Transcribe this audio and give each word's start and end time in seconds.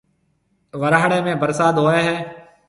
ورھاݪيَ 0.81 1.19
۾ 1.25 1.31
ڀرسات 1.41 1.75
ھوئيَ 1.83 2.01
ھيََََ 2.07 2.15